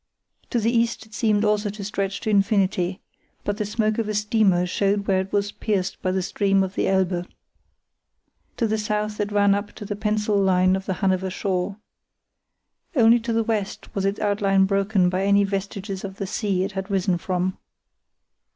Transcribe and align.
To 0.49 0.59
the 0.59 0.75
east 0.75 1.05
it 1.05 1.13
seemed 1.13 1.45
also 1.45 1.69
to 1.69 1.83
stretch 1.83 2.21
to 2.21 2.31
infinity, 2.31 3.01
but 3.43 3.57
the 3.57 3.67
smoke 3.67 3.99
of 3.99 4.09
a 4.09 4.15
steamer 4.15 4.65
showed 4.65 5.05
where 5.05 5.19
it 5.21 5.31
was 5.31 5.51
pierced 5.51 6.01
by 6.01 6.11
the 6.11 6.23
stream 6.23 6.63
of 6.63 6.73
the 6.73 6.87
Elbe. 6.87 7.27
To 8.57 8.65
the 8.65 8.79
south 8.79 9.19
it 9.19 9.31
ran 9.31 9.53
up 9.53 9.73
to 9.73 9.85
the 9.85 9.95
pencil 9.95 10.41
line 10.41 10.75
of 10.75 10.87
the 10.87 10.93
Hanover 11.05 11.29
shore. 11.29 11.77
Only 12.95 13.19
to 13.19 13.31
the 13.31 13.43
west 13.43 13.93
was 13.93 14.05
its 14.05 14.19
outline 14.19 14.65
broken 14.65 15.07
by 15.07 15.21
any 15.23 15.43
vestiges 15.43 16.03
of 16.03 16.15
the 16.15 16.25
sea 16.25 16.63
it 16.63 16.71
had 16.71 16.89
risen 16.89 17.19
from. 17.19 17.59